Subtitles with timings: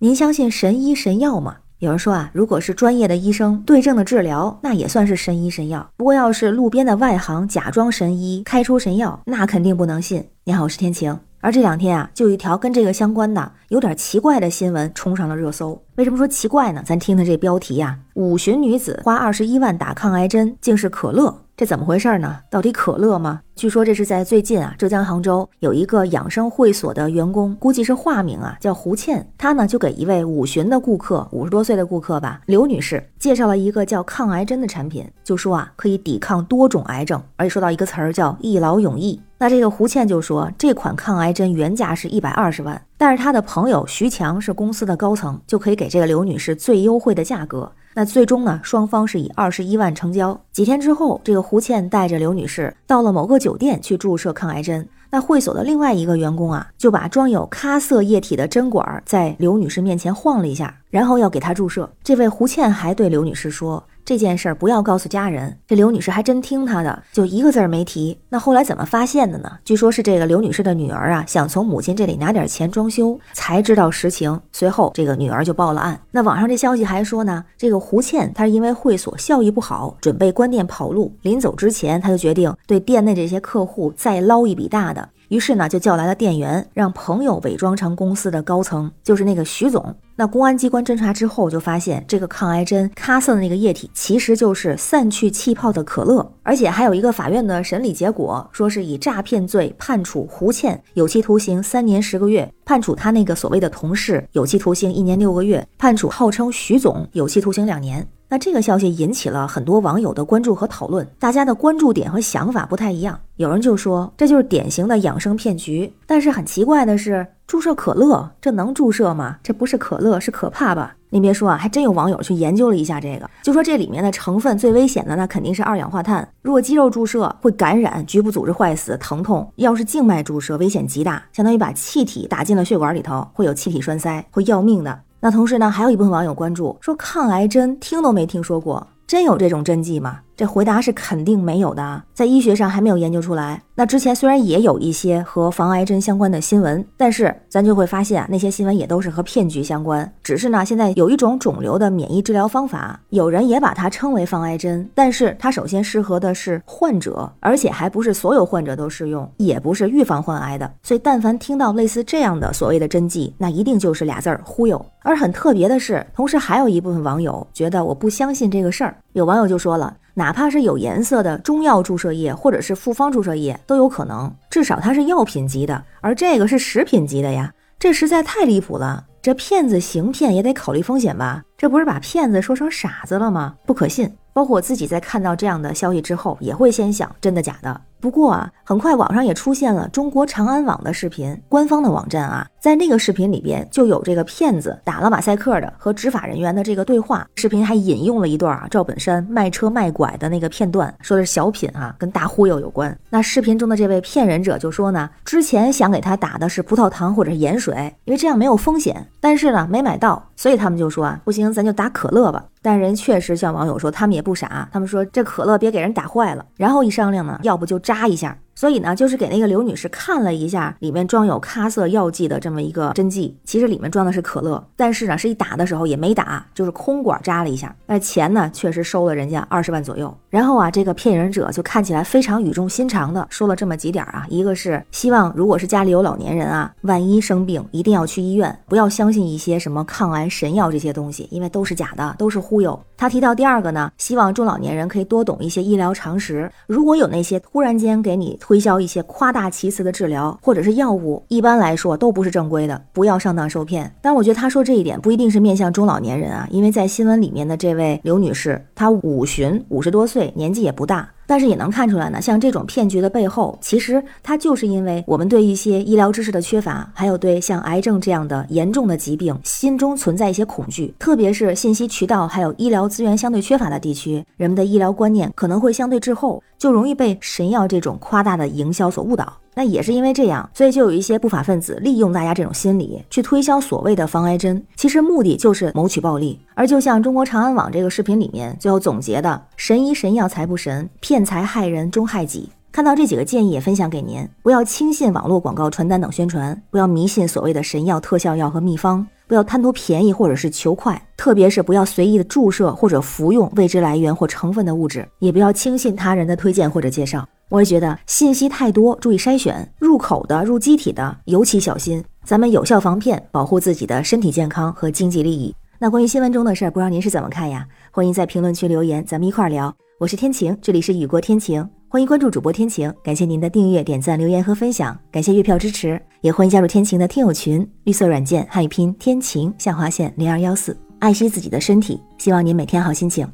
[0.00, 1.56] 您相信神医神药吗？
[1.80, 5.90] 有人说啊，如果是专业的医生对症的治疗，那也算是神医神药。
[5.96, 10.24] 不过要是路边的外行假装神医开出神药，那肯定不能信。
[10.44, 11.18] 你好，我是天晴。
[11.40, 15.82] 而这两天啊，就有一条跟这个相关的有点奇怪的新闻冲上了热搜。
[15.96, 16.80] 为什么说奇怪呢？
[16.86, 21.42] 咱听听这标题呀：五旬女子花二十一万打抗癌针，竟是可乐。
[21.58, 22.38] 这怎么回事呢？
[22.48, 23.40] 到底可乐吗？
[23.56, 29.28] 据说这是在最近啊，浙江杭州有一个养生会所的员工，估计是化名啊，叫胡倩。
[29.36, 39.20] 她呢就给一位五旬的顾客，五十多岁的顾客吧，刘女士介绍了一个叫抗癌针的产品，就说啊可以抵抗多种癌症，而且说到一个词儿叫一劳永逸。
[39.40, 47.72] 那这个胡倩就说，这款抗癌针原价是一百二十万，但是她的朋友徐强是公司的高层，就可以给这个刘女士最优惠的价格。
[47.98, 50.40] 那最终呢，双方是以二十一万成交。
[50.52, 54.88] 几天之后，这个胡倩带着刘女士到了某个酒店去注射抗癌针。
[55.10, 61.90] 那会所的另外一个员工啊，就把装有咖色液体的针管在刘女士面前晃了一下，然后要给她注射。
[62.04, 63.82] 这位胡倩还对刘女士说。
[64.08, 65.54] 这件事儿不要告诉家人。
[65.66, 68.18] 这刘女士还真听他的，就一个字儿没提。
[68.30, 69.58] 那后来怎么发现的呢？
[69.66, 74.40] 据说是这个刘女士的女儿啊，想从母亲这里拿点钱装修，才知道实情。
[74.50, 76.00] 随后这个女儿就报了案。
[76.10, 81.14] 那网上这消息还说呢，这个胡倩她是因为会所效益不好，准备关店跑路。
[81.20, 85.06] 临走之前，她就决定对店内这些客户再捞一笔大的。
[85.28, 89.94] 于是呢，就叫来了店员，让朋友伪装成公司的高层，就是那个徐总。
[90.16, 96.28] 那公安机关侦查之后，就发现这个抗癌针咖色的那个液体，其实就是散去气泡的可乐。
[96.42, 108.04] 而且还有一个法院的审理结果，说是以诈骗罪判处胡倩有期徒刑三年十个月，判处他那个所谓的同事有期徒刑一年六个月，判处号称徐总有期徒刑两年。
[108.30, 113.18] 那这个消息引起了很多网友的关注和讨论，大家的关注点和想法不太一样。
[113.36, 119.38] 有人就说这就是典型的养生骗局，但是很奇怪的是，注射可乐这能注射吗？
[119.42, 120.94] 这不是可乐，是可怕吧？
[121.08, 126.28] 您别说啊，还真有网友去研究了一下这个，就说这里面的成分最危险的那肯定是二氧化碳。
[126.42, 135.00] 如果肌肉注射会感染，局部组织坏死，疼痛；要是静脉注射，危险极大，相当于把气体打进了血管里头，会有气体栓塞，会要命的。
[135.20, 140.20] 那同时呢，还有一部分网友关注说，抗癌针听都没听说过，真有这种针剂吗？
[140.38, 143.60] 这回答是肯定没有的，在医学上还没有研究出来。
[143.74, 150.08] 那之前虽然也有一些和防癌针相关的新闻，但是咱就会发现啊那些新闻也都是和骗局相关。
[150.22, 160.72] 只是呢，现在有一种肿瘤的免疫治疗方法，有人也把它称为防癌针，但是它首先适合的是患者，而且还不是所有患者都适用，也不是预防患癌的。
[160.84, 164.86] 所以，但凡听到类似这样的所谓的针剂，那一定就是俩字儿忽悠。
[165.02, 168.96] 而很特别的是，同时还有一部分网友觉得我不相信这个事儿。
[169.14, 169.96] 有网友就说了。
[170.18, 174.34] 哪怕是有颜色的中药注射液，或者是复方注射液，都有可能。
[174.50, 179.04] 至少它是药品级的，而这个是食品级的呀，这实在太离谱了。
[179.22, 181.44] 这骗子行骗也得考虑风险吧？
[181.56, 183.54] 这不是把骗子说成傻子了吗？
[183.64, 184.12] 不可信。
[184.32, 187.80] 包括我自己在看到这样的消息之后，也会先想真的假的。
[188.00, 197.26] 不过啊，很快网上也出现了中国长安网的视频，官方的网站啊，在那个视频里边就有这个骗子打了马赛克的和执法人员的这个对话。
[197.36, 202.96] 视频还引用了一段啊赵本山卖车卖拐的那个片段，说的是小品啊，跟大忽悠有关。
[203.10, 212.44] 那视频中的这位骗人者就说呢，之前想给他打的是葡萄糖或者是盐水，因为这样没有风险，但是呢没买到，所以他们就说啊，不行，咱就打可乐吧。
[212.60, 216.44] 但人确实像网友说，他们也不傻，他们说这可乐别给人打坏了。
[216.56, 218.36] 然后一商量呢，要不就扎一下。
[218.58, 227.72] 所以呢，就是给那个刘女士看了一下里面装有咖色药剂的这么一个针剂，其实里面装的是可乐，但是呢，是一打的时候也没打，就是空管扎了一下。
[227.86, 230.12] 那钱呢，确实收了人家二十万左右。
[230.28, 242.76] 然后啊，这个骗人者就看起来非常语重心长的说了这么几点啊，一个是希望如果是家里有老年人啊，万一生病一定要去医院，不要相信一些什么抗癌神药这些东西，因为都是假的，都是忽悠。
[242.96, 248.36] 他提到第二个呢，希望中老年人可以多懂一些医疗常识，如果有那些突然间给你。
[248.48, 253.94] 推销一些夸大其词的治疗或者是药物，一般来说都不是正规的，不要上当受骗。
[254.00, 261.10] 但我觉得他说这一点不一定是面向中老年人啊，因为在新闻里面的这位刘女士，她五旬五十多岁，年纪也不大。
[261.28, 279.30] 但是也能看出来呢，像这种骗局的背后，其实它就是因为我们对一些医疗知识的缺乏，还有对像癌症这样的严重的疾病心中存在一些恐惧，特别是信息渠道还有医疗资源相对缺乏的地区，人们的医疗观念可能会相对滞后，就容易被神药这种夸大的营销所误导。
[279.54, 286.38] 那也是因为这样，所以就有一些不法分子利用大家这种心理去推销所谓的防癌针，其实目的就是谋取暴利。
[286.54, 299.06] 而就像中国长安网这个视频里面最后总结的“神医神药财不神，骗财害人终害己”，看到这几个建议也分享给您：不要轻信网络广告、传单等宣传，不要迷信所谓的神药、特效药和秘方。
[299.28, 307.28] 不要贪图便宜或者是求快，特别是不要随意的注射或者服用未知来源或成分的物质，也不要轻信他人的推荐或者介绍。
[307.50, 312.02] 我也觉得信息太多，注意筛选，入口的、入机体的尤其小心。
[312.24, 315.54] 咱们有效防骗，保护自己的身体健康和经济利益。
[315.78, 317.66] 那关于新闻中的事儿，不知道您是怎么看呀？
[317.90, 319.74] 欢迎在评论区留言，咱们一块儿聊。
[320.00, 322.92] 我是天晴，这里是雨过天晴，欢迎关注主播天晴。
[323.04, 333.26] 感谢您的订阅、点赞、留言和分享，感谢月票支持，也欢迎加入天晴的听友群，绿色软件汉语拼天晴下划线零二幺四，爱惜自己的身体，希望您每天好心情，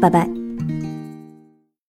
[0.00, 0.28] 拜拜。